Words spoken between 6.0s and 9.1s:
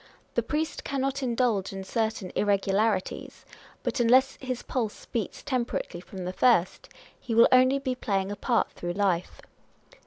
from the first, he will only be playing ja part through